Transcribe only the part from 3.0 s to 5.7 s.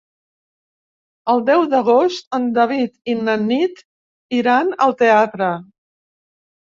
i na Nit iran al teatre.